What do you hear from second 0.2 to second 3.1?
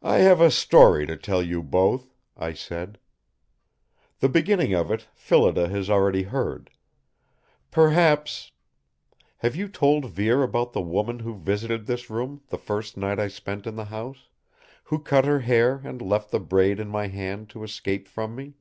have a story to tell you both," I said.